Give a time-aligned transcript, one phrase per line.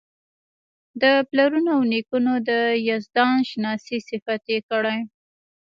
[1.01, 2.51] د پلرونو او نیکونو د
[2.89, 4.99] یزدان شناسۍ صفت یې کړی.